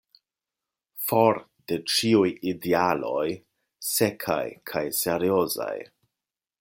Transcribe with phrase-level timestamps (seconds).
[1.09, 1.35] For
[1.71, 3.27] de ĉiuj idealoj
[3.91, 4.41] sekaj
[4.73, 5.75] kaj seriozaj!"